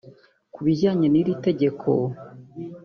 Ku 0.53 0.59
bijyanye 0.65 1.07
n’iri 1.09 1.33
tegeko 1.45 1.89